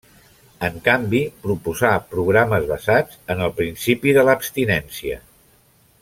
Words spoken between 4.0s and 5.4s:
de l'abstinència.